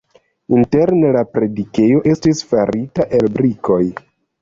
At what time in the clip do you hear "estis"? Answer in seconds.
2.15-2.43